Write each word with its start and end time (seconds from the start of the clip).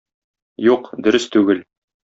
Юк, 0.69 0.91
дөрес 1.07 1.31
түгел. 1.37 1.65